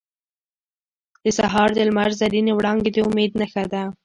•د 1.23 1.25
سهار 1.37 1.69
د 1.73 1.79
لمر 1.87 2.09
زرینې 2.19 2.53
وړانګې 2.55 2.91
د 2.93 2.97
امید 3.07 3.31
نښه 3.39 3.63
ده. 3.71 3.83